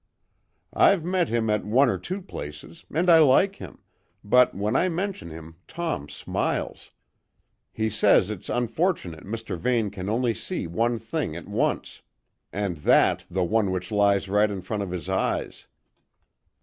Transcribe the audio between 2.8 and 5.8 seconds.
and I like him, but when I mention him,